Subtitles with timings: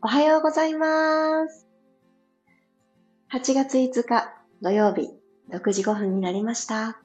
[0.00, 1.66] おはようございます。
[3.32, 4.32] 8月5日
[4.62, 5.10] 土曜日
[5.50, 7.00] 6時5分になりました。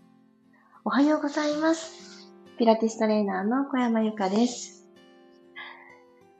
[0.86, 2.30] おはようございます。
[2.60, 4.86] ピラティストレーナーの小山由かです。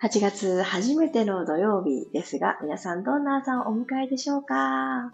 [0.04, 5.12] 8月初めての土曜日ですが、皆さんどんな朝をお迎えでしょうか？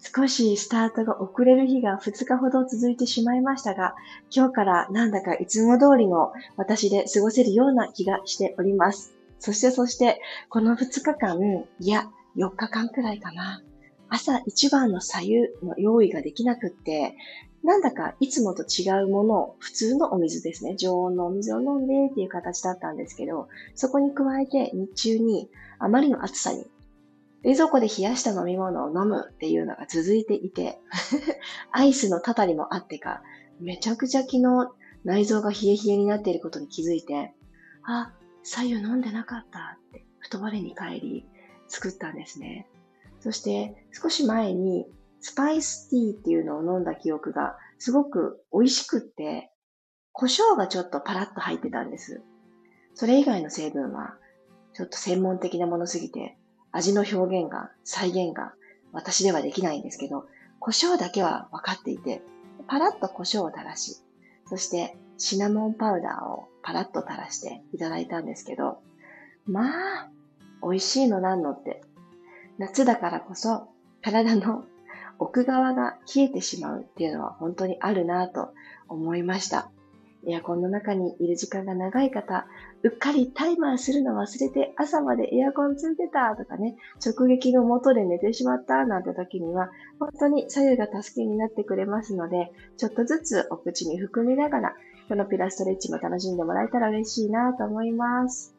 [0.00, 3.94] 少しスタートが遅れる日が2日ほど続いてしまいましたが、
[4.28, 9.12] 今日からなんだかいつも通りの私で過ごせるような気がしております。
[9.38, 11.38] そしてそして、この2日間、
[11.80, 13.62] いや、4日間くらいかな。
[14.08, 17.16] 朝一番の左右の用意ができなくって、
[17.64, 26.66] なんだかいつもと違うものを、普通のお水ですね、常温のお水を飲んでっていう形だったんですけど、そこに加えて日中にあまりの暑さに
[27.46, 30.80] 冷蔵庫で冷やした飲み物を飲むっていうのが続いていて、
[31.70, 33.22] アイスのたたりもあってか、
[33.60, 34.42] めちゃくちゃ昨日
[35.04, 37.32] 内臓が冷え冷えになっていることに気づいて、
[37.84, 38.12] あ、
[38.48, 41.26] 左右飲んでなかったって、太我に帰り、
[41.66, 42.68] 作ったんですね。
[43.18, 44.86] そして少し前に
[45.20, 49.50] スパイスティーっていうのを飲んだ記憶がすごく美味しくって、
[50.12, 52.22] 胡椒がちょっとパラッと入ってたんです。
[52.94, 54.14] それ以外の成分は
[54.74, 56.38] ちょっと専門的なものすぎて
[56.70, 58.54] 味の表現が、再現が
[58.92, 60.28] 私ではできないんですけど、
[60.60, 62.22] 胡椒だけは分かっていて、
[62.68, 63.96] パラッと胡椒を垂らし、
[64.48, 68.78] そしてシナモンパウダーをパラッと垂らしていただいたんですけど、
[69.46, 70.08] まあ、
[70.62, 71.82] 美味しいのなんのって。
[72.58, 73.68] 夏だからこそ
[74.02, 74.64] 体の
[75.18, 78.54] 奥側が冷えてしまうっていうのは本当にあるなと
[78.88, 79.70] 思いました。
[80.28, 82.46] エアコンの中にいる時間が長い方、
[82.82, 94.76] うっかりタイマーするの忘れて朝までエアコンついてたとかね、直撃の元で寝てしまったなんて時には、本当に左右が助けになってくれますので、ちょっとずつお口に含みながら、
[95.08, 98.54] このピラストレッチも楽しんでもらえたら嬉しいなと思います。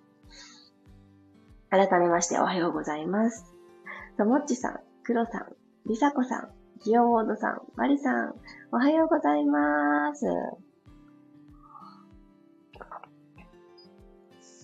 [1.70, 3.45] 改めましておはようございます。
[4.17, 5.45] ともっちさん、くろさん、
[5.86, 6.49] りさこさん、
[6.83, 8.36] ジオウォードさん、マリさん、
[8.72, 10.26] おはようございます。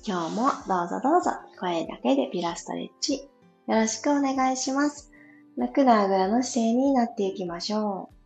[0.05, 3.29] 今日もどうぞどうぞ声だけでピラストレッチ
[3.67, 5.11] よろしくお願いします。
[5.55, 8.22] 楽なあぐらの姿勢になっていきましょう。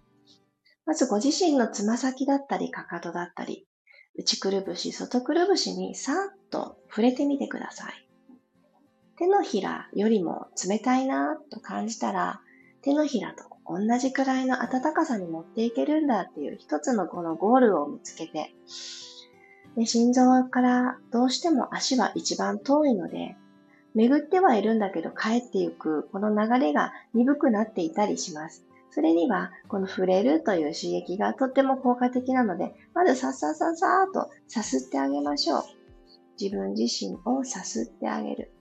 [0.87, 3.67] まずご自身のつま先だったりかかとだったり、
[4.15, 8.07] 内くるぶし、外くるぶしにさーっと触れてみてください。
[9.17, 12.39] 手のひらよりも冷たいなと感じたら、
[12.81, 18.55] 手のひらと同じくらいの暖かさに持っていけるんだっていう一つのこのゴールを見つけて、
[19.75, 23.35] で心臓からどうしても足は一番遠いので、
[23.93, 28.66] 巡ってはいるんだけど帰っていく、この流れが鈍くなっていたりします。
[28.97, 35.63] それには、この触れるという刺激がとっても効果的なので、まずさっさささーとさすってあげましょう。
[36.41, 38.51] 自分自身をさすってあげる。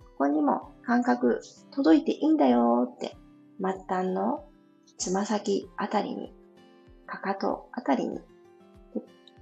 [0.00, 1.40] ここにも感覚
[1.70, 3.16] 届いていいんだよって、
[3.58, 4.44] 末端の
[4.98, 6.34] つま先あたりに、
[7.06, 8.20] かかとあたりに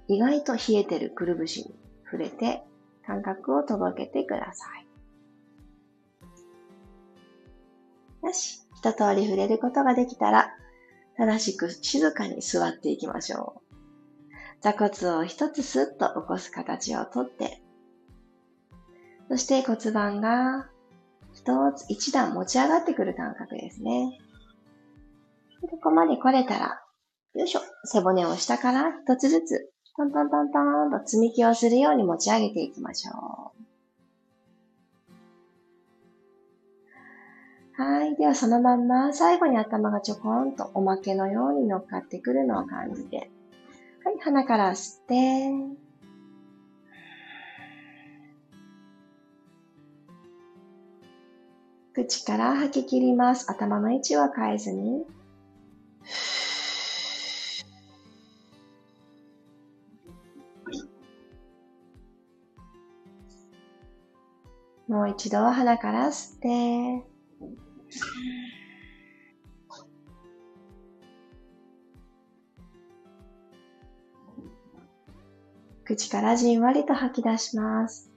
[0.07, 2.63] 意外と冷えてるくるぶしに触れて
[3.05, 4.87] 感覚を届けてください。
[8.25, 8.64] よし。
[8.85, 10.51] 一通り触れることができたら、
[11.17, 13.75] 正しく静かに座っていきましょう。
[14.61, 17.63] 座骨を一つスッと起こす形をとって、
[19.27, 20.69] そして骨盤が
[21.33, 24.19] 一つ一段持ち上がってくる感覚ですね。
[25.61, 26.79] ここまで来れたら、
[27.33, 30.59] よいしょ、背骨を下から一つずつトントントント
[30.95, 33.64] ンと積み木をするように持ち上げていきましょう。
[37.77, 38.15] はい。
[38.15, 43.29] ではそのまんま最後に頭がちょこんとおまけのように乗っかってくるのを感じて。
[44.05, 44.17] はい。
[44.21, 45.85] 鼻から吸って。
[51.93, 53.51] 口から吐き切ります。
[53.51, 55.05] 頭の位置は変えずに。
[64.87, 67.14] もう一度鼻から吸って、
[75.85, 78.11] 口からじんわりと吐き出します。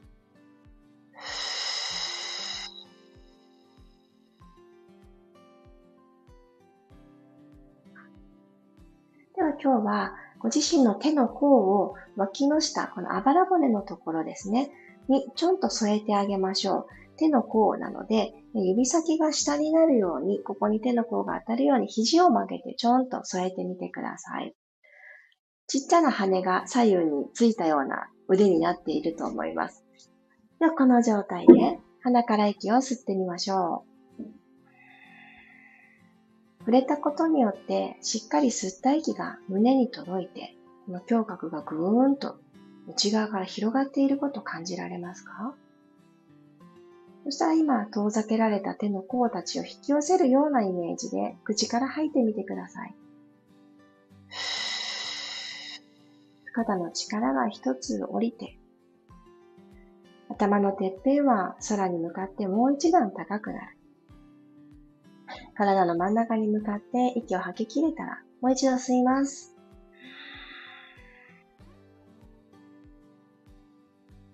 [9.36, 14.70] では今日はご自身の手の甲を脇の下、このあばら骨のところですね。
[15.08, 16.86] にちょんと添えてあげましょう。
[17.18, 24.54] 手の甲なので、指先が下になるように、ここに手の甲が当たるように肘を曲げてちょんと添えてみてください。
[25.66, 29.84] ちっちゃな羽が左右についたような腕になっていると思います。
[30.60, 33.88] では、この状態で鼻から息を吸ってみましょう。
[36.60, 40.54] 触れたことによってしっかり吸った息が胸に届いて、
[40.86, 42.36] この胸郭がぐーんと
[42.86, 45.54] 内側から広がっていること感じられますか？
[47.28, 52.94] そしたら今、遠ざけられた手の甲たちを引き寄せるようなイメージで口から吐いてみてください。
[56.54, 58.56] 肩の力が一つ降りて、
[60.30, 63.76] 頭のてっぺんは空に向かってもう一段高くなる。
[65.54, 69.54] 体の真ん中に向かって息を吐き切れたら、もう一度吸います。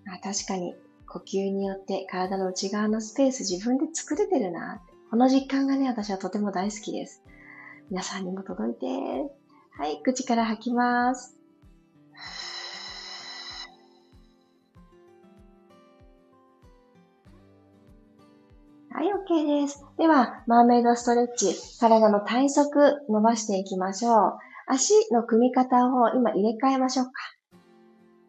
[0.06, 0.76] あ確かに、
[1.14, 4.82] 呼吸によって体の内側のスペース自分で作れてるな。
[5.10, 7.22] この実感がね、私はとても大好きです。
[7.88, 8.86] 皆さんにも届いて。
[9.78, 11.38] はい、口から吐きます。
[18.90, 19.84] はい、OK です。
[19.96, 24.38] では、マーメイドストレッチ、体の体側伸ばしていきましょう。
[24.66, 27.12] 足の組み方を今入れ替えましょうか。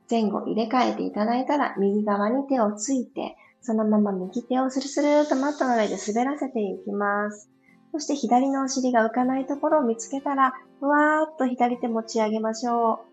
[0.10, 7.50] 前後入れ替えていただいたら、右側に手をついて、そのまま右手をスルスルーとマットの上で滑らせていきます。
[7.92, 13.06] そして左のお尻が浮かないところを見つけたら、ふわーっと左手持ち上げましょ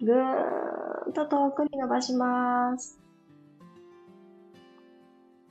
[0.00, 0.06] う。
[0.06, 2.98] ぐーんと遠くに伸ばします。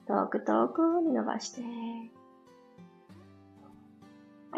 [0.08, 1.62] 遠く遠くに伸ばして。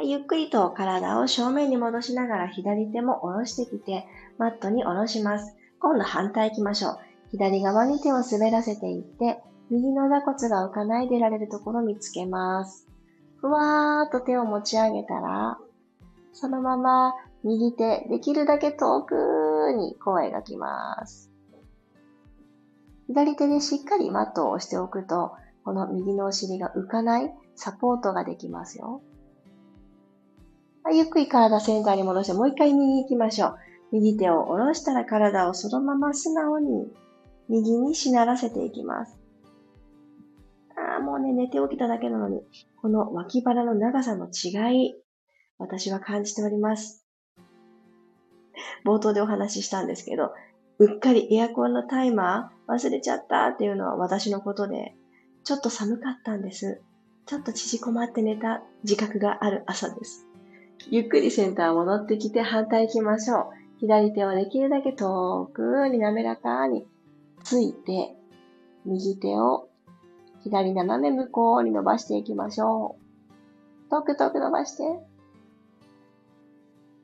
[0.01, 4.07] ゆっくりと体を正面に戻しながら左手も下ろしてきて、
[4.37, 5.55] マットに下ろします。
[5.79, 6.97] 今度反対行きましょう。
[7.31, 12.87] 左側に手を滑らせていって、右の座骨が浮かないでられるところを見つけます。
[13.37, 15.57] ふわーっと手を持ち上げたら、
[16.31, 17.13] そのまま
[17.43, 19.15] 右手、できるだけ遠く
[19.75, 21.29] にこう描きます。
[23.07, 25.33] 左手でしっかりマットを押しておくと、
[25.65, 29.01] この右のお尻が浮かないサポートができますよ。
[30.91, 33.55] ゆっくり体センターに戻して、もう一回右に行きましょう。
[33.93, 36.87] 右手を下ろしたら体をそのまま素直に
[37.47, 39.19] 右にしならせていきます。
[40.75, 42.41] ああ、もうね、寝て起きただけなのに、
[42.81, 44.95] この脇腹の長さの違い、
[45.59, 47.05] 私は感じております。
[48.83, 50.31] 冒頭でお話ししたんですけど、
[50.79, 54.95] うっかりエアコンのタイマー忘れちゃったっていうのは私のことで、
[55.43, 56.81] ちょっと寒かったんです。
[57.27, 60.25] ちょっと縮こまって寝た自覚がある朝です。
[60.89, 63.62] ゆっくりセンター戻ってきて反対行きましょう。
[63.83, 66.85] 左手をできるだけ遠くに滑らかに
[67.43, 68.15] ついて、
[68.85, 69.67] 右手を
[70.41, 73.91] 左斜め向こうに伸ばしていきましょう。
[73.91, 74.83] 遠く遠く伸ばして。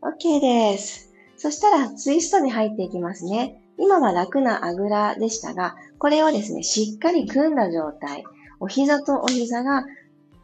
[0.02, 1.14] OK です。
[1.36, 3.62] そしたらツイストに入っていきますね。
[3.78, 8.24] 今は楽なあぐらでしたが、これをですね、しっかり組んだ状態。
[8.62, 9.84] お膝とお膝が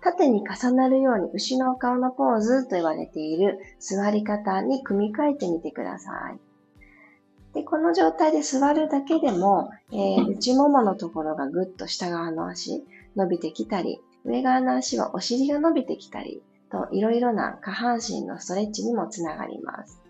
[0.06, 6.40] 縦に重なるように牛の顔のポーズと言われている座り方に組み替えてみてください。
[7.56, 12.84] でこの状態で座るだけでも、えー、内もものところがぐっと下側の足
[13.16, 20.01] 伸びてきたり、上側の足はお尻が伸びてきたりといろいろな下半身のストレッチにもつながります。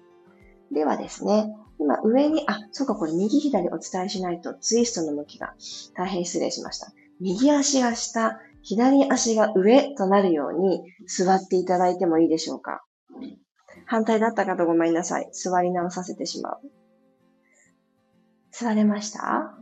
[0.74, 5.54] ではですね、今上に、あ、そうか、これ右左お伝えしないとツイストの向きが
[5.94, 6.92] 大変失礼しました。
[7.22, 12.84] 右足が下、左足が上となるように座っていただいてもいいでしょうか？
[13.86, 15.30] 反対だった方ごめんなさい。
[15.32, 16.60] 座り直させてしまう。
[18.52, 19.54] 座れました？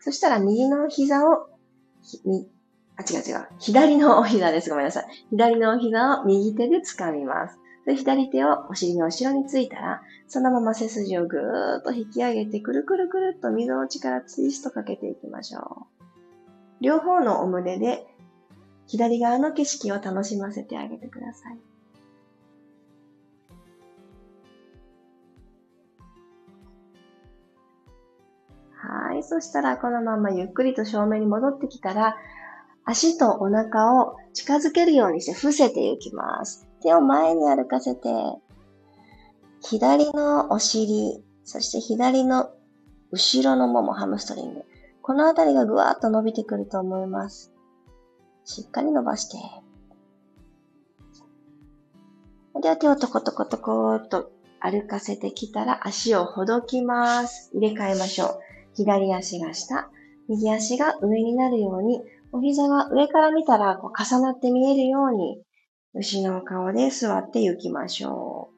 [0.00, 1.50] そしたら右の膝を、
[2.24, 2.48] み、
[2.96, 3.46] あ、違う違う。
[3.58, 4.70] 左のお膝です。
[4.70, 5.04] ごめんなさい。
[5.30, 7.58] 左のお膝を右手で掴みます。
[7.84, 16.04] で、左手をお尻の後ろについたら、そのまま背筋をぐーっと引き上げて、くるくるくるっと溝の力ツイストかけていきましょう。
[16.80, 18.06] 両方のお胸で
[18.90, 21.58] 左側の景色を楽しませてあげてください。
[28.72, 29.22] はい。
[29.22, 32.16] そしたら、このままゆっくりと正面に戻ってきたら、
[32.84, 36.66] 足とお腹を近づけるようにして伏せていきます。
[36.82, 38.08] 手を前に歩かせて、
[39.60, 42.50] 左のお尻、そして左の
[43.12, 44.64] 後ろのもも、ハムストリング。
[45.00, 47.49] このあたりがぐわーっと伸びてくると思います。
[48.44, 49.38] しっかり伸ばして。
[52.60, 57.50] では手をトコトコトコーっと歩かせてきたら足をほどきます。
[57.54, 58.40] 入れ替えましょう。
[58.74, 59.90] 左足が下、
[60.28, 65.42] 右足が上になるように、お膝が上から見たらこう重なって見えるように、
[65.94, 68.50] 牛の顔で座って行きましょ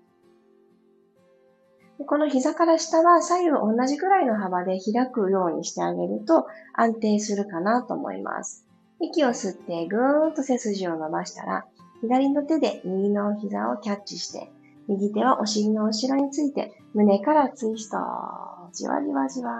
[1.99, 2.05] う。
[2.05, 8.67] この膝から下は左右同じくらいの幅で開くようにしてあげると安定するかなと思います。
[9.03, 11.65] 息を吸ってぐーっと背筋を伸ばしたら、
[12.01, 14.51] 左の手で右の膝をキャッチして、
[14.89, 17.99] 右手はお尻の後ろについて、胸からツイスト。
[18.73, 19.53] じわじわじわ。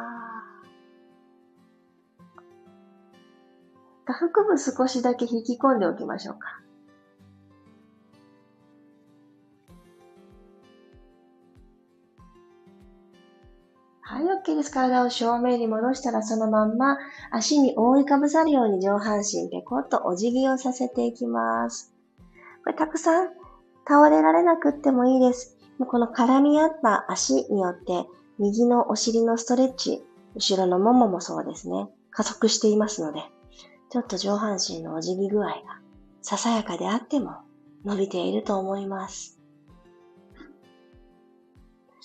[4.07, 6.62] 下腹部少しだけ引き込んでおきましょうか。
[14.13, 14.71] はい、OK です。
[14.71, 16.99] 体を正面に戻したらそのまんま
[17.31, 21.95] 足に覆いかぶさるように上半身ペコッとお辞儀をさせていきます。
[22.63, 23.31] これたくさん
[23.89, 25.57] 倒れられなくってもいいです。
[25.79, 28.07] この絡み合った足によって
[28.39, 30.03] 右のお尻のストレッチ、
[30.35, 31.89] 後ろのもももそうですね。
[32.11, 33.21] 加速していますので、
[33.89, 35.55] ちょっと上半身のお辞儀具合が
[36.21, 37.37] ささやかであっても
[37.87, 39.42] 伸びていると思います。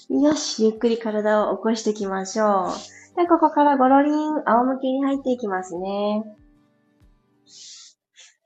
[0.10, 3.18] よし、ゆっくり体を起こしていきましょう。
[3.18, 6.16] で、ここからゴロリン、仰向けに入っていきますね。
[6.18, 6.24] よ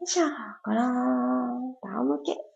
[0.03, 0.25] いしょ、
[0.63, 2.51] ゴローン、仰向け。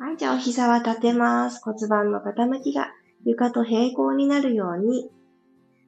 [0.00, 1.60] はい、じゃあお膝は立てます。
[1.62, 2.88] 骨盤の傾きが
[3.24, 5.10] 床と平行になるように、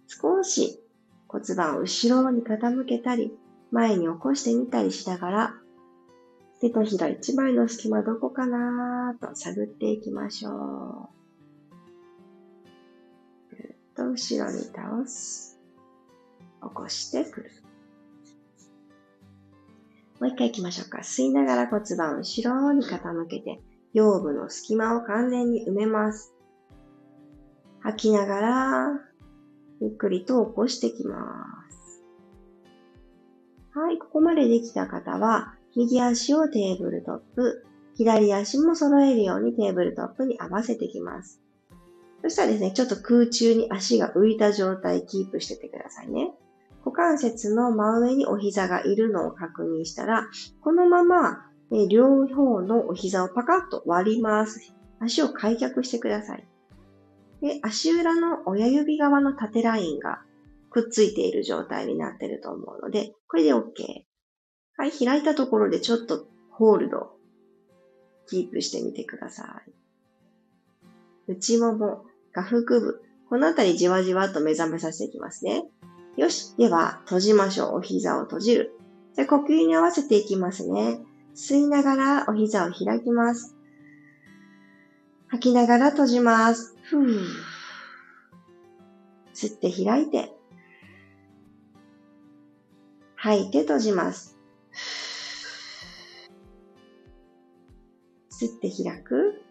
[0.06, 0.80] 少し
[1.26, 3.36] 骨盤を後ろに傾けたり、
[3.72, 5.59] 前に起こしてみたりしながら、
[6.60, 11.08] 手とひら一枚の隙間どこかなと探っていきましょう。
[13.56, 15.58] ぐっと後ろに倒す。
[16.62, 17.50] 起こしてくる。
[20.20, 20.98] もう一回行きましょうか。
[20.98, 23.62] 吸いながら骨盤後ろに傾けて、
[23.94, 26.34] 腰部の隙間を完全に埋めます。
[27.80, 28.88] 吐きながら、
[29.80, 32.04] ゆっくりと起こしてきます。
[33.72, 41.40] はい、ここまでできた方は、右足をテーブルトップ、左足も揃えるようにテーブルトップに合わせていきます。
[42.22, 46.32] そしたらですね、ちょっと空中に足が浮いた状態キープしててくださいね。
[46.84, 50.28] 股関節の真上にお膝がいるのを確認したら、
[50.60, 54.74] このまま、え両方のお膝をパカッと割ります。
[54.98, 56.46] 足を開脚してください。
[57.40, 60.22] で、足裏の親指側の縦ラインが
[60.68, 63.62] くっついている状態になっていると思うので、これで OK。
[64.80, 67.10] はい、開いたところでちょっとホールド、
[68.26, 69.60] キープしてみてくださ
[71.28, 71.32] い。
[71.32, 75.64] 内もも、下腹部、このあたりじわじわと目覚めさせていきますね。
[76.16, 76.56] よし。
[76.56, 77.74] では、閉じましょう。
[77.74, 78.72] お膝を閉じる。
[79.14, 81.02] じゃ呼吸に合わせていきますね。
[81.34, 83.54] 吸いながらお膝を開きます。
[85.28, 86.74] 吐きながら閉じます。
[86.84, 87.26] ふー。
[89.34, 90.32] 吸って開いて。
[93.16, 94.39] 吐いて閉じます。
[98.40, 99.42] 吸って開く。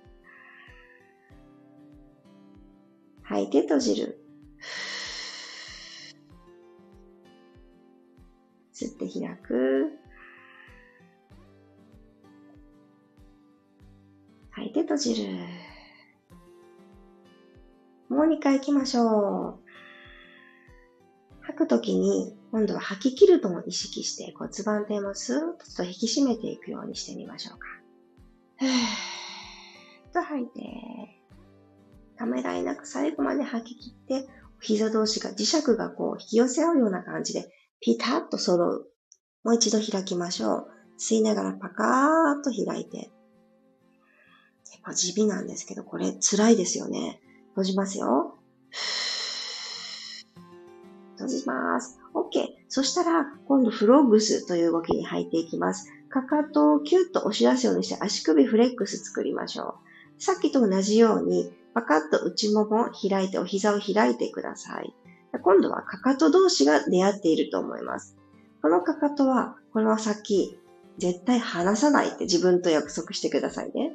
[3.21, 4.19] 吐いて閉じる。
[8.73, 9.91] 吸って開く。
[14.49, 15.37] 吐いて閉じる。
[18.09, 19.59] もう2回行きましょう。
[21.41, 27.67] 吐くときに、今度は吐き切るとも意識して骨盤底もスーッと引き締めていくようにしてみましょうか。
[28.59, 30.51] ふーっと吐いて、
[32.17, 34.27] ためらいなく最後まで吐き切って、
[34.61, 37.49] 膝同士が磁石がこう引き寄せ合うような感じで
[37.79, 38.87] ピタッと揃う。
[39.43, 40.67] もう一度開きましょう。
[40.99, 43.09] 吸いながらパカーッと開いて。
[44.65, 47.21] 結構地味なんですけど、これ辛いですよね。
[47.51, 48.37] 閉じますよ。
[51.19, 51.99] 閉じます。
[52.13, 52.47] OK。
[52.69, 55.91] そしたら、今度フロッグスという動きに入っていきます。
[56.09, 59.75] かかとをキュッと押し出すようにして足首フレックス作りましょ
[60.17, 60.23] う。
[60.23, 64.93] さっきと同じように、パカッと内ももを開いてお膝を開いてください。
[65.43, 68.15] 今度はかかと同士が出会っていると思います。
[68.61, 70.57] このかかとは、この先、
[70.97, 73.93] 絶対離さないって自分と約束してくださいね。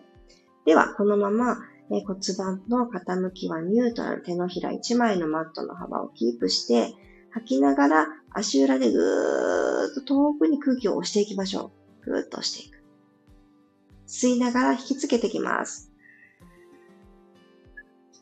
[0.64, 1.58] では、このまま、
[1.90, 6.94] え骨盤の傾きはニュートラル、手のひら1枚のマットの幅をキープして、
[7.34, 11.72] 吐きながら足裏でぐーっと遠くに空気を押していきましょ
[12.04, 12.10] う。
[12.10, 12.80] ぐーっと押していく。
[14.06, 15.90] 吸いながら引きつけていきます。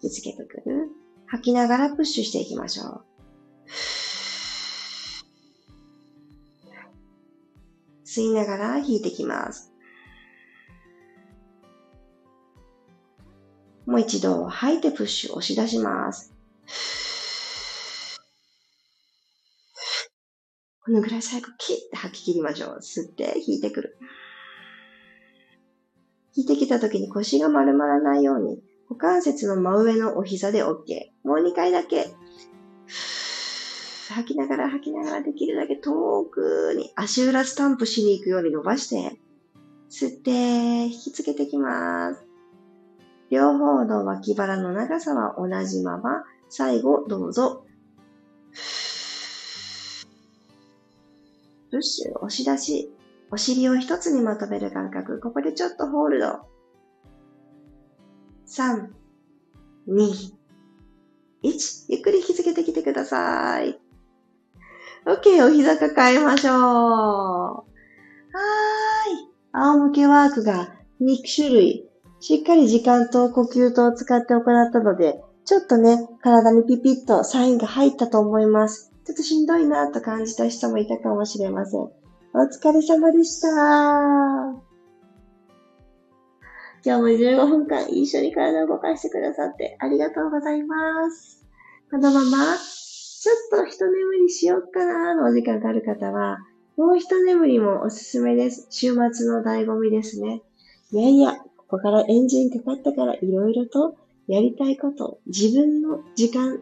[0.03, 0.91] 引きつけてくる。
[1.27, 3.05] 吐きながらプッシュしていきましょう。
[8.07, 9.75] 吸いながら引いていきます。
[13.85, 16.33] もう一度吐いてプッシュ押し出します。
[20.85, 22.79] このぐらい最後キッて吐き切りましょう。
[22.81, 23.97] 吸って引いてくる。
[26.35, 30.69] 引いてきた時に腰が丸まらないように、股関節の真上のお膝で OK。
[31.23, 32.07] もう2回だけ。
[34.09, 39.17] 吐きながら吐きながらできるだけ遠くに足裏スタンプしに行くように伸ばして、
[39.89, 42.27] 吸って、引きつけてきます。
[43.31, 47.65] 両方の脇腹の長さは同じまま、最後どうぞ。
[51.83, 52.93] ッシュ、押し出し、
[53.31, 55.21] お尻を一つにまとめる感覚。
[55.21, 56.41] ここでちょっとホールド。
[58.47, 58.89] 3、
[59.89, 60.33] 2、
[61.43, 61.87] 1。
[61.89, 63.79] ゆっくり引きつけてきてください。
[65.07, 66.55] OK、お膝抱えましょう。
[66.55, 69.29] はーい。
[69.53, 71.89] 仰向けワークが2種類、
[72.21, 78.92] しっかり時間と呼吸とを使って行ったので、ちょっとね、体にピピッとサインが入ったと思います。
[79.05, 81.81] ちょっとしんどいなと感じた人もいたかもしれません。
[81.81, 81.91] お
[82.51, 83.49] 疲れ様でした。
[86.85, 91.45] 今日も15分間一緒に体を動かしてくださってありがとうございます。
[91.91, 96.39] このまま、ちょっと一眠りしようかなのお時間がある方は、
[96.77, 98.67] もう一眠りもおすすめです。
[98.71, 100.43] 週末の醍醐味ですね。
[100.93, 106.61] いやいや、ここからエンジンかかったからいろいろとやりたいこと、自分の時間、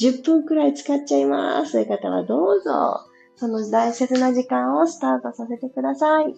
[0.00, 1.72] 10分くらい使っちゃいます。
[1.72, 3.02] という方はどうぞ、
[3.36, 6.34] その大切な時間をスタートさせてください。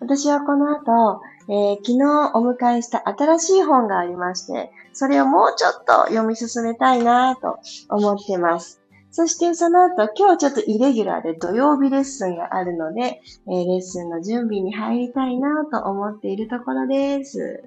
[0.00, 7.58] 私はこの後、えー、昨日お迎えした新しい本がありまして、それをもうちょっと読み進めたいなと
[7.90, 8.80] 思ってます。
[9.10, 17.64] そしてその後、今日ちょっとイレギュラーで土曜日レッスンがあるので、えー、レッスンの準備に入りたいなと思っているところです。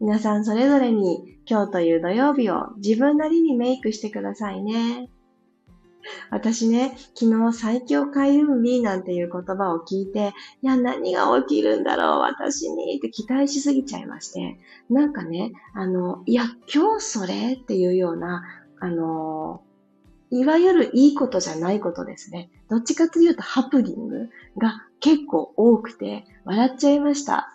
[0.00, 5.10] 皆さんそれぞれに今日という土曜日を自分なりにメイクしてくださいね。
[6.30, 18.42] 私ね、昨日最強開運日なんていう言葉を聞いて、いや、何が起きるんだろう、私にって期待しすぎちゃいまして、なんかね、あの、いや、今日それっていうような、
[18.80, 19.62] あの、
[20.30, 22.50] いわゆるいいことじゃないことですね。
[22.70, 27.52] どっちかというとハプニングが結構多くて、笑っちゃいました。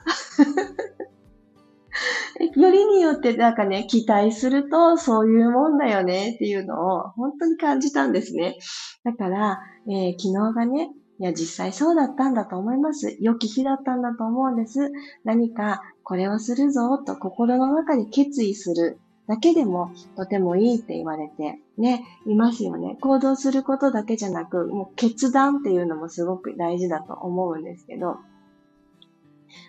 [2.55, 8.58] よりによってなんかね、期待するとそういうもんだよねっていうのを本当に感じたんですね。
[9.03, 13.15] だから、えー、昨日がね、いや、実際そうだったんだと思います。
[13.21, 14.91] 良き日だったんだと思うんです。
[15.23, 22.97] 何かこれをするぞと心の中で決意するだけでもとてもいいって言われて、ね、いますよね。
[23.01, 28.17] 行動することだけじゃなく、もう決断っていうのもすごく大事だと思うんですけど、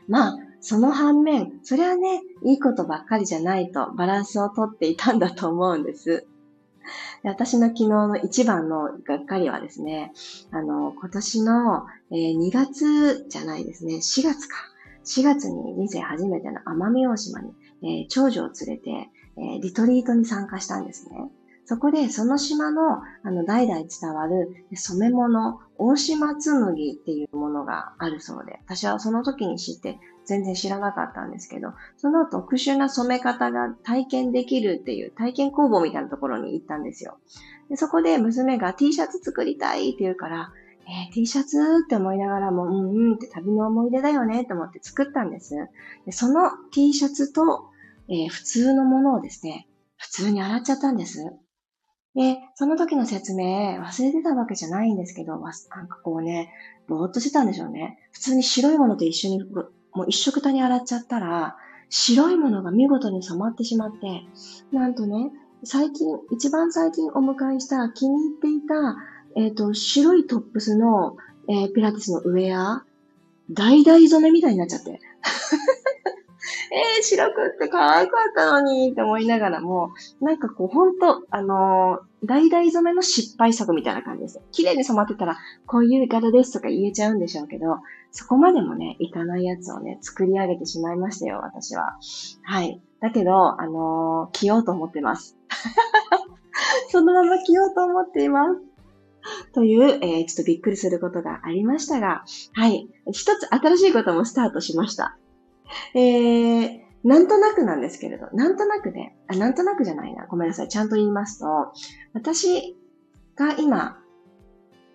[0.08, 6.26] まあ、その反面、それはね、いいことばっかりじゃないとバランスをとっていたんだと思うんです。
[7.24, 10.12] 私の昨日の一番のがっかりはですね、
[10.50, 14.56] あの、今年の、えー、2月じゃないですね、4月か。
[15.04, 18.90] 4月に人生初めての奄美大島に、えー、長女を連れて、
[19.36, 21.30] えー、リトリートに参加したんですね。
[21.66, 37.18] そこで、その島の、あの、代々伝わる染め物、大島紬っていうものがあるそうで、私はその時に知って全然知らなかったんですけど、その特殊な染め方が体験できるっていう体験工房みたいなところに行ったんですよ。
[37.68, 40.52] でそこで娘が T シャツ作りたいって言うから、
[40.86, 45.54] えー、T シャツって思いながらも、うんうんって旅の思い出だよねって思って作ったんです。
[46.06, 47.70] でその T シャツと
[48.08, 51.32] えー、普通のものをですね、普通に洗っちゃったんです。
[52.16, 55.50] で、その時の説明忘れてたわけじゃないんですけど、な
[55.82, 56.50] んかこうね、
[56.88, 57.98] ぼーっとしてたんでしょうね。
[58.12, 59.44] 普通に白いものと一緒に、
[59.92, 61.58] もう一色たに洗っちゃったら、
[61.90, 64.22] 白いものが見事に染まってしまって、
[64.72, 65.30] なんとね、
[65.62, 68.96] 最近、一番最近お迎えした気に入っていた、
[69.36, 72.84] えっ、ー、と、白いトップスの、えー、ピラティスのウェア、
[73.54, 75.00] 橙染めみたいになっちゃって。
[76.72, 84.40] えー、白くって可愛かったのにって思いながらも、なんかこう、ほんと、あのー、橙染めの失敗作みたいな感じです。
[84.52, 87.78] 綺麗に染まってたら、こういう柄ですとか言えちゃうんでしょうけど、
[88.10, 91.98] そこまでもね、いかないやつをね、作り上げてしまいましたよ、私は。
[92.42, 92.80] はい。
[93.00, 95.36] だけど、あのー、着ようと思ってます。
[96.90, 98.60] そのまま着ようと思っています。
[99.52, 102.88] という、えー、ちょっとびっくりすることがありましたが、はい。
[103.12, 105.16] 一つ新しいこともスタートしました。
[105.94, 110.26] えー、なんとなくなんですけれど、なんとなくね、あ、なんとなくじゃないな。
[110.26, 110.68] ごめんなさい。
[110.68, 111.46] ちゃんと言いますと、
[112.14, 112.76] 私
[113.36, 113.98] が今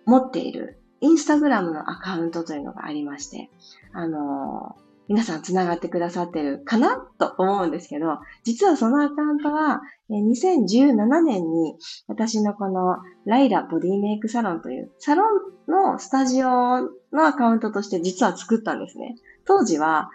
[0.05, 3.49] 持っているインスタグラムのアカウントというのがありまして、
[3.93, 11.75] あのー、皆さん繋がってくださってるかなと思うんですけど、実はそのアカウントは、2017年に
[12.07, 19.15] 私のこのライラボディメイクサロンというサロンのスタジオのアカウントとして実は作ったんですね。
[19.45, 20.09] 当時は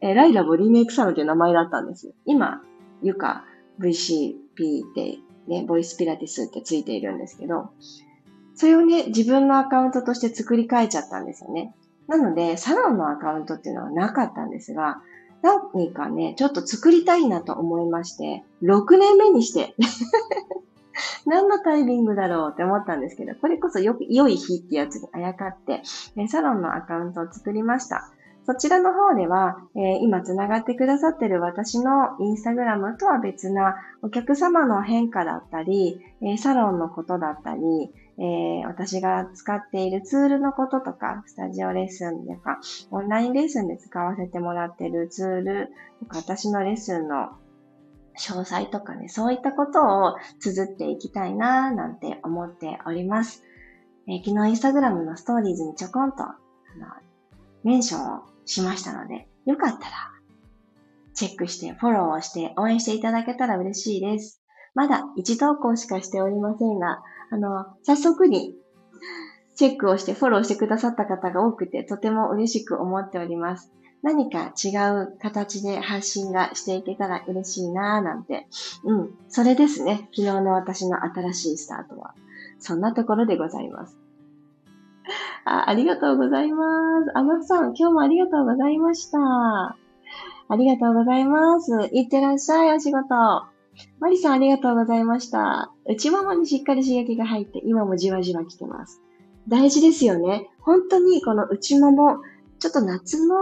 [0.00, 2.12] えー、ライラボディメイクサロンという名前だったんです。
[2.24, 2.62] 今、
[3.02, 3.44] ゆか
[3.80, 7.70] VCP でね、ボイスピラティスってついているんですけど、
[8.54, 11.74] それをね、自分のアカウントとして作り変えちゃったんですよね。
[12.06, 15.02] なので、サロンのアカウントっていうのはなかったんですが、
[15.42, 19.74] 何かね、ちょっと作りたいなと思いまして、6年目にして
[21.26, 25.82] 何のタイミングだろうって思ったんですけど、これこそよく良い日ってやつにあやかって、
[26.28, 28.10] サロンのアカウントを作りました。
[28.48, 37.60] そちらの方では、えー、今つながってくださってる私のインスタグラムとは別なお客様の変化だったり、えー、サロンのことだったり、
[38.16, 42.58] えー、私が使っているツールのこととか、スタジオレッスンとか、
[42.90, 45.68] オンラインレッスンで使わせてもらってるツール
[46.00, 47.28] とか、私のレッスンの
[48.18, 53.44] 詳細とかね、そういったことを綴っていきたいなぁなんて思っております。
[54.06, 56.38] えー、昨日インスタグラムのストーリーズにちょこんと、あ
[56.78, 56.86] の、
[57.62, 60.10] メンションをしましたので、よかったら、
[61.14, 64.42] チェックして、フォローをして、応援していただけたら嬉しいです。
[64.74, 68.54] まだ1投稿しかしておりませんが、あの、早速に
[69.54, 73.70] チェックをしてフォローしてくださった方が多くて、とても嬉しく思っております。
[74.02, 78.46] 何か違う形で発信がしていけたら嬉しいなぁなんて。
[78.84, 79.10] うん。
[79.28, 80.08] それですね。
[80.14, 82.14] 昨日の私の新しいスタートは。
[82.60, 83.98] そんなところでございます。
[85.48, 87.18] あありがとうございます。
[87.18, 89.18] あまさん、今日もありがとうございました。
[89.18, 91.88] ありがとうございます。
[91.92, 93.14] いってらっしゃい、お仕事。
[93.98, 95.72] マリさん、ありがとうございました。
[95.86, 99.00] 内ももにしっかり刺激が入って、今もじわじわ来てます。
[99.48, 100.50] 大事ですよね。
[100.60, 102.18] 本当にこの内もも、
[102.58, 103.36] ちょっと夏の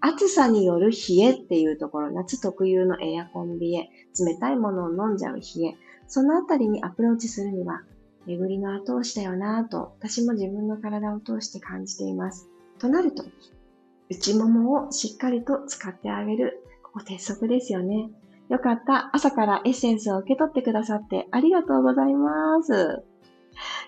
[0.00, 5.76] 暑さによる冷えっていうところ、夏特有のエアコン冷え、冷たいものを飲んじゃう冷え、
[6.08, 7.82] そのあたりにアプローチするには、
[8.26, 12.48] 巡りの後押しだよなぁと、私も自分の体を通して感じています。
[12.78, 13.24] となると、
[14.10, 16.62] 内ももをしっかりと使ってあげる。
[16.82, 18.10] ここ鉄則ですよね。
[18.48, 19.14] よかった。
[19.14, 23.02] 朝からエッセンスを受け取ってくださってありがとうございます。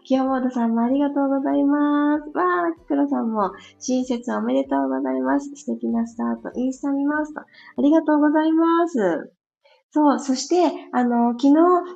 [0.04, 2.22] 清本さんもありがとうございます。
[2.36, 5.50] わー、キクロさんも親切おめでとうございます。
[5.54, 7.40] 素敵なスタート、インスタ見ますと。
[7.40, 7.44] あ
[7.78, 9.35] りがとうございます。
[9.90, 10.56] そう、そして、
[10.92, 11.54] あの、昨日、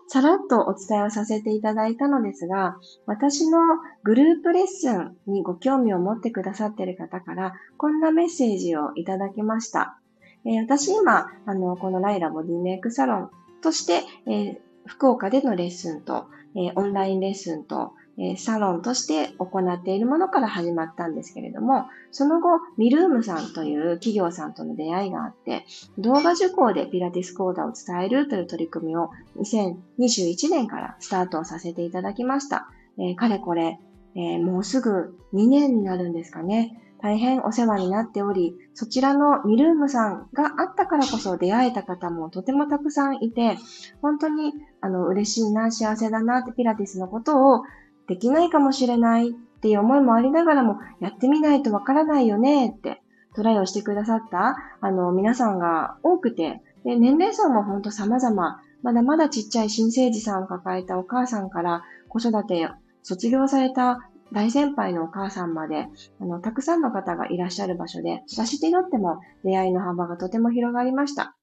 [0.09, 2.76] さらっとお伝えをさせていただいたのですが、
[3.07, 3.59] 私の
[4.05, 9.98] グループレッスンにご興味を持ってくださっている方から、こんなメッセージをいただきました。
[10.46, 16.26] えー、私今、あの、このライラボディメイクサロンとして、えー、福岡でのレッスンと、
[16.57, 25.64] えー、オンラインレッスンと、えサロンとして行っているものから始まったんですけれども、その後、ミルームさんという企業さんとの出会いがあって、
[25.99, 32.68] 動画受講でピラティス講座を伝えるという取り組みを2021年からスタートさせていただきました。
[32.99, 33.79] えー、かれこれ、
[34.14, 36.77] えー、もうすぐ2年になるんですかね。
[37.03, 43.57] 大変お世話になっており、そちらのミルームさんがあったからこそ出会えた方もとてもたくさんいて、
[44.03, 47.62] 本当にあの嬉しいな、幸せだなってピラティスのことを
[48.11, 53.01] できないかもしれないっていう思いもありながらも、やってみないとわからないよねって
[53.37, 62.68] トライをしてくださったあの皆さんが多くて、で年齢層も本当様々、まだまだちっちゃい新生児さんを抱えたお母さんから子育て
[63.05, 64.01] 卒業された
[64.33, 65.87] 大先輩のお母さんまで、
[66.20, 71.37] あの、たくさんの方がいらっしゃる場所で、私にとっても出会いの幅がとても広がりました。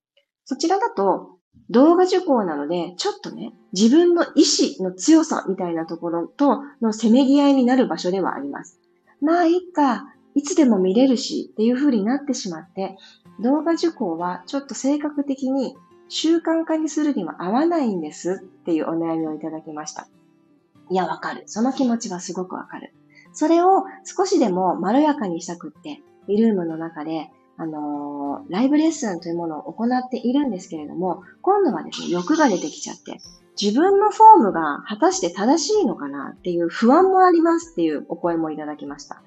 [0.44, 1.37] そちらだと、
[1.70, 8.80] 動画受講なので、ちょっとね、自分の意志の強さみたいなところとのせめぎ合いになる場所ではあります。
[9.22, 12.98] まあ、いっか、いつでも見れるしっていう風になってしまって、
[13.42, 15.76] 動画受講はちょっと性格的に
[16.10, 20.08] 習慣化にするには合わないんですっていうお悩みをいただきました。
[20.90, 21.44] いや、わかる。
[21.48, 22.94] その気持ちはすごくわかる。
[23.34, 33.18] それを少しでもまろやかにしたくって、リルームの中で、あのー、ライブレッスンというものを行っているんですけれども、今度はですね、欲が出てきちゃって、
[33.60, 39.24] 自分のフォームが果たして正しいのかなっていう不安もありますっていうお声もいただきました。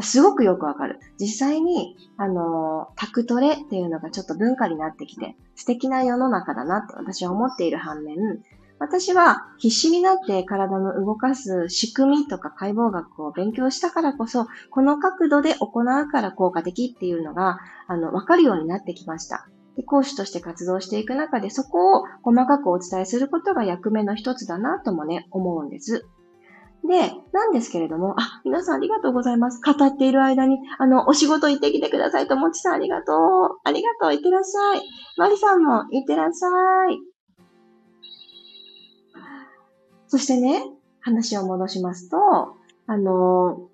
[0.00, 0.98] すごくよくわかる。
[1.20, 8.42] 実際に、あの、タクトレっていうのがちょっと文化になってきて、素敵な世の中だなって私は思っている反面、
[8.78, 19.46] 私は必死になって体の動かす仕組みとか解剖学を勉強したからこそ、この角度で行うから効果的っていうのが、あの、わかるようになってきました。
[19.76, 26.06] で講師として活動していく中で、そこを細かくお伝えすることが役目の一つだなともね、思うんです。
[26.86, 29.60] で、なんですけれども、あ、皆さんありがとうございます。
[29.64, 33.16] 語っている間に、あの、お仕事行ってきてくださいと、もちさんありがとう。
[33.64, 34.14] ありがとう。
[34.14, 34.82] いってらっしゃい。
[35.16, 37.13] まりさんもいってらっしゃい。
[40.14, 40.62] そしてね、
[41.00, 42.16] 話を戻しますと、
[42.86, 43.68] あの、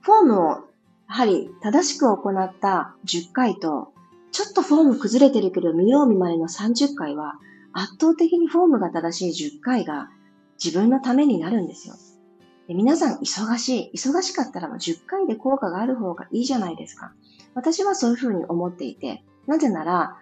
[0.00, 0.60] フォームをや
[1.08, 3.92] はり正しく行った10回と、
[4.30, 7.40] ちょっとフォーム崩れてるけど見よう見まねの30回は、
[7.72, 10.08] 圧倒的にフォームが正しい10回が
[10.62, 11.96] 自分のためになるんですよ。
[12.68, 13.96] で皆さん忙しい。
[13.96, 17.12] 忙しかったら10回で効果がある方がいいじゃないですか。
[17.56, 20.16] 私はそういうふうに思っていて、なぜなら、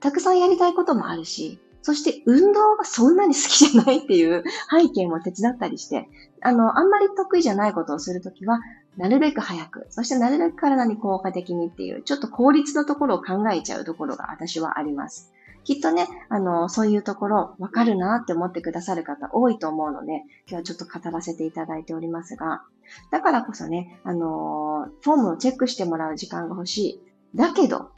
[0.00, 6.08] たくさんやりたいこともあるし、そして運動がそんなに好きじゃないっていう背景も手伝ったりして、
[6.40, 8.58] あの、あんまり得意じゃないことをするときは、
[8.96, 15.30] なるべく早く、そしてなるべく体に効果的にっていう、ちょっと効率のところを考えちゃうところが私はあります。
[15.64, 22.62] きっとね、あの、そういうところわかるなって思ってくださる方多いと思うので、今日はちょっと語らせていただいておりますが、
[23.10, 27.00] だからこそね、あの、フォームをチェックしてもらう時間が欲しい。
[27.34, 27.90] だけど、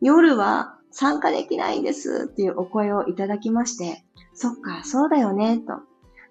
[0.00, 5.74] 夜は参加できないんですっていうお声をいただきまして、そっか、そうだよね、と。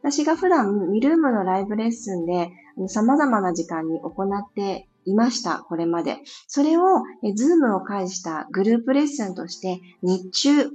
[0.02, 2.52] 私が普段 miroom のライブレッスンで
[2.88, 6.18] 様々な時間に行っていました、これまで。
[6.48, 7.04] それを、
[7.36, 10.70] Zoom を介したグループレッスンとして、日中、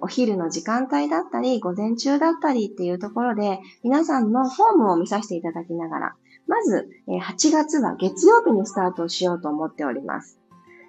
[0.00, 6.14] お昼の時間帯だったり、午前中だったりっていうところで、皆さんのフォームを見させていただきながら、
[6.46, 10.38] まず、8月は月曜日にスタートしようと思っております。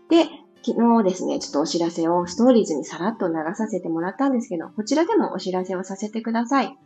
[0.10, 0.28] で、
[0.66, 6.78] 昨日ですね、ちょっとお知らせをストーリーズにさらっと流させてもらったんですけど、こちらでもお知らせをさせてください。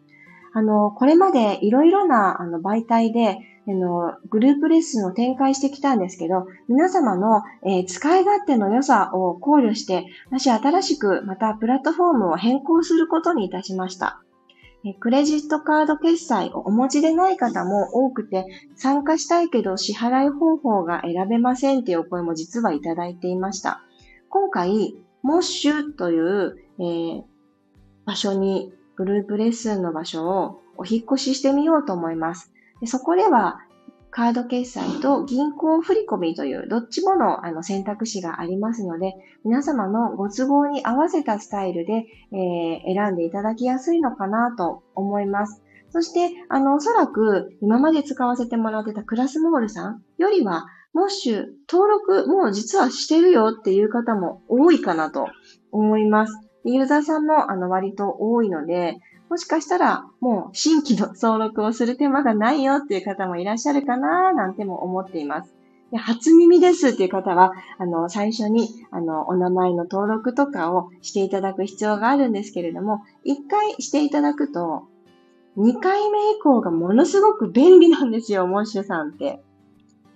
[0.54, 3.38] あの、これまでいろいろなあの媒体で、
[3.68, 14.24] あの、グループレッスンを展開してきたんですけど、皆様の、えー、使い勝手の良さを考慮して、私新しくまたプラットフォームを変更することにいたしました。
[14.96, 18.46] クレジットカード決済をお持ちでない方も多くて、
[18.76, 23.82] 参加したいけど支払い方法が選べませんっていうお声も実はいただいていました。
[24.30, 27.24] 今回、モッシュという、えー、
[28.06, 32.52] 場所にグループレッスンの場所をお引越ししてみようと思います。
[32.82, 33.60] でそこでは、
[34.18, 39.14] カード決済と銀行振込というどっちものあの選択肢がありますので、
[39.46, 45.62] 皆様のご都合に合わせたスタイルで、えー、選んでいただきやすいのかなと思います。
[45.92, 55.28] そして、あの、おそらく今まで使わせてもらってたクラスモールさんよりは、モッシュ登録もう実はしてるよっていう方も多いかなと
[55.72, 56.34] 思います。
[56.66, 58.98] ユーザーさんもあの割と多いので、
[59.30, 65.54] もしかしたらもう新規の登録をする手間がないよっていう方もいらっしゃるかななんても思っています。
[65.92, 74.84] で初耳ですっていう方は、あの、最初に、あの、お名前の登録とかをしていただく必要があるんですけれども、一回していただくと、
[75.56, 79.42] 二回目以降がものすごく便利なんですよ、モッシュさんって。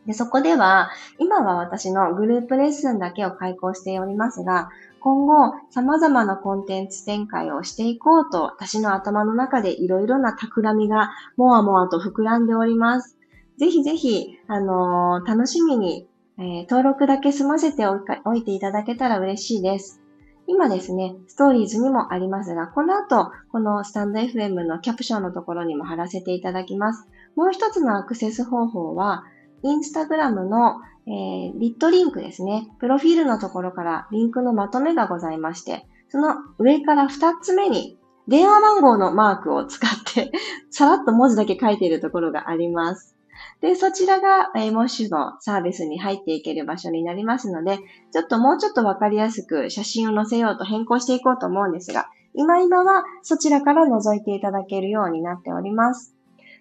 [0.06, 13.18] でそこでは、今は私のグループレッスンだけを開講しておりますが、今後、様々なコンテンツ展開をしていこうと、私の頭の中でいろいろな企みがもわもわと膨らんでおります。
[13.58, 16.08] ぜひぜひ、あのー、楽しみに、
[16.40, 20.02] えー、登録だけ済ませておいていただけたら嬉しいです。
[20.48, 27.08] 今ですね、ストーリーズにもありますが、この後、このスタンド FM のキャプションのところにも貼らせていただきます。
[27.36, 29.24] もう一つのアクセス方法は、
[29.64, 32.70] インスタグラムの、えー、リットリンクですね。
[32.80, 37.98] プロフィールのところからリンクのまとめがございまして、その上から2つ目に
[38.28, 40.32] 電話番号のマークを使って
[40.70, 43.16] さらっと文字だけ書いているところがあります。
[43.62, 47.80] で、そちらが、えー、モッシュのサービスに入っていける場所になりますので、
[48.12, 56.16] ちょっともうちょっとわかりやすく写真を載せようと変更していこうと思うんですが、今今はそちらから覗いていただけるようになっております。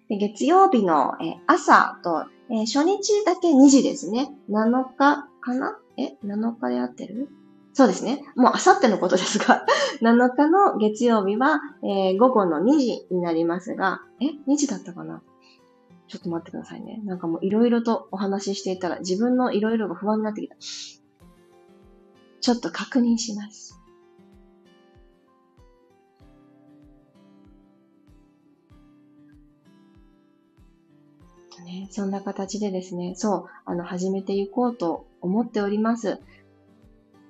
[0.09, 4.29] で月曜日の、えー、朝とえー、初日だけ2時ですね。
[4.49, 5.77] 7日かな？
[5.97, 7.29] え ?7 日で合ってる？
[7.73, 8.21] そうですね。
[8.35, 9.65] もうあさってのことですが、
[10.03, 15.21] 7日の月曜日は、えー、午後の2時になりますが、え ?2 時だったかな？
[16.09, 16.99] ちょっと待ってくださいね。
[17.05, 20.57] なんかもういろいろとお話ししていたら自分のいろいろが不安になってきた。
[22.41, 23.70] ちょっと確認します。
[31.71, 36.19] ね、そんな形でですね、そう、あの、始めていこうと思っております。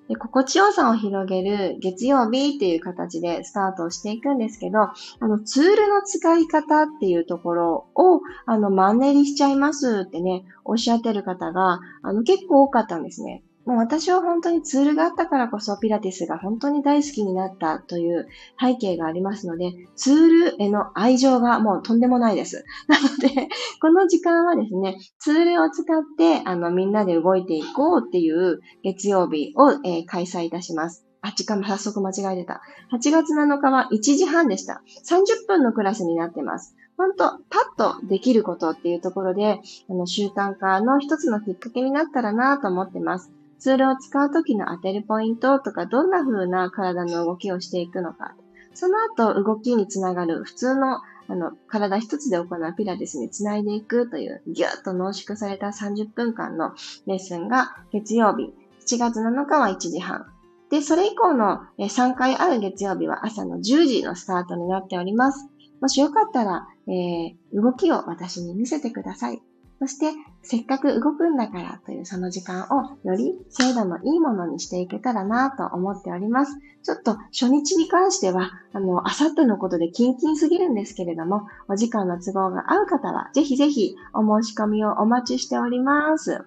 [0.07, 13.43] で心地よさを広げる月曜日っていう形でスタートをしていくんですけど、あの、ツールの使い方っていうところを、あの、マンネリしちゃいますってね、おっしゃってる方が、あの、結構多かったんですね。
[13.71, 18.27] もう私は本当にツールがあったからこそピラティスが本当に大好きになったという
[18.59, 22.65] 背景がありますので、ツールへの愛情がもうとんでもないです。
[22.89, 23.47] なので、
[23.79, 31.05] この時間はですね、ツールを使って、あの、みんなで動いていこうっていう月曜日を、えー、開催いたします。
[31.21, 32.59] あ、時間早速間違えてた。
[32.91, 34.81] 8月7日は1時半でした。
[35.05, 36.75] 30分のクラスになってます。
[36.97, 37.59] 本当パ
[37.93, 43.31] ッとできることっていうところで、あの、習慣化の一つのきっかけになったらなと思ってます。
[43.61, 48.35] ツールを使うときの当てるポイントとか、どんな風な体の動きをしていくのか。
[48.73, 56.73] その後、動きにつながる普通のあの、体一つで行うピラティスにつないでいくというぎゅっと濃縮された30分間の
[57.05, 58.53] レッスンが月曜日、
[58.85, 60.25] 7月7日は1時半。
[60.71, 65.47] で、それ以降の3回ある月曜日は朝の10時のスタートになっております。
[65.79, 69.41] もしよかったら、えー、動きを私に見せてください。
[69.79, 70.11] そして、
[70.43, 76.57] せっかく動くんだからというその時間をより精度のいいものにしていけたらなと思っております。
[76.83, 86.41] ちょっと初日に関しては、あの、あさってのことでキンキンすぎるんですけれども、お時間の都合が合う方は、ぜひぜひお申し込みをお待ちしております。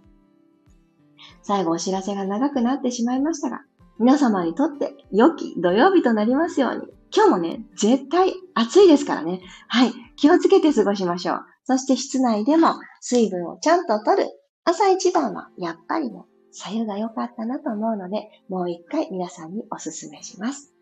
[1.43, 3.63] 最後お知らせが長くなってしまいましたが、
[4.01, 9.41] 皆様にとって良き土曜日となりますように、今日もね、絶対暑いですからね。
[9.69, 9.93] はい。
[10.17, 11.41] 気をつけて過ごしましょう。
[11.65, 14.29] そして室内でも水分をちゃんと取る。
[14.65, 20.73] 朝一番はやっぱりね、左右が良かったなと思うので、もう一回皆さんにお勧めします。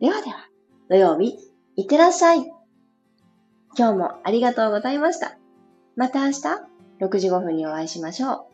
[0.00, 0.48] ではでは、
[0.88, 1.36] 土曜日、
[1.76, 2.38] いってらっしゃい。
[3.76, 5.38] 今日もありがとうございました。
[5.96, 6.40] また明日、
[7.00, 8.49] 6時5分にお会いしましょう。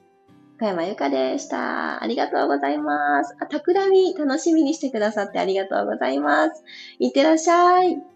[0.58, 2.02] 小山由かでした。
[2.02, 3.36] ありがとうございます。
[3.40, 6.64] あ、たくらみ楽しみにしてくださってありがとうございます。
[6.98, 8.15] いってらっしゃい。